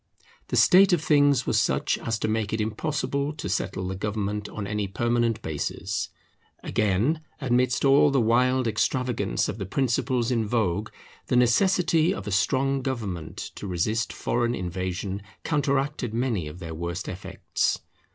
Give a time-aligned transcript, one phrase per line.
[0.47, 4.49] The state of things was such as to make it impossible to settle the government
[4.49, 6.09] on any permanent basis.
[6.63, 10.89] Again, amidst all the wild extravagance of the principles in vogue,
[11.27, 17.07] the necessity of a strong government to resist foreign invasion counteracted many of their worst
[17.07, 17.77] effects.